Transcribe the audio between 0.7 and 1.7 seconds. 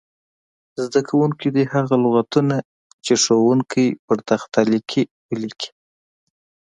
زده کوونکي دې